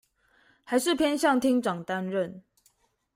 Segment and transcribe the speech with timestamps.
[0.63, 2.43] 還是偏向廳長擔任